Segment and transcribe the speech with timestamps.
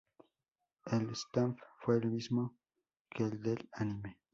[0.87, 2.57] El staff fue el mismo
[3.11, 4.17] que el del anime.